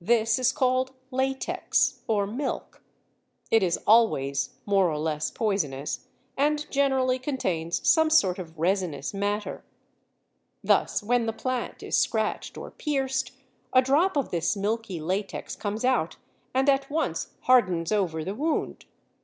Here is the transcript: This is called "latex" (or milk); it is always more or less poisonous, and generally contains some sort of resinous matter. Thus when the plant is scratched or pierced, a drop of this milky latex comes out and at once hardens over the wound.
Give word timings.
This 0.00 0.40
is 0.40 0.50
called 0.50 0.90
"latex" 1.12 2.00
(or 2.08 2.26
milk); 2.26 2.82
it 3.48 3.62
is 3.62 3.78
always 3.86 4.56
more 4.66 4.90
or 4.90 4.98
less 4.98 5.30
poisonous, 5.30 6.08
and 6.36 6.68
generally 6.68 7.16
contains 7.16 7.88
some 7.88 8.10
sort 8.10 8.40
of 8.40 8.58
resinous 8.58 9.14
matter. 9.14 9.62
Thus 10.64 11.00
when 11.00 11.26
the 11.26 11.32
plant 11.32 11.84
is 11.84 11.96
scratched 11.96 12.58
or 12.58 12.72
pierced, 12.72 13.30
a 13.72 13.80
drop 13.80 14.16
of 14.16 14.32
this 14.32 14.56
milky 14.56 15.00
latex 15.00 15.54
comes 15.54 15.84
out 15.84 16.16
and 16.52 16.68
at 16.68 16.90
once 16.90 17.34
hardens 17.42 17.92
over 17.92 18.24
the 18.24 18.34
wound. 18.34 18.84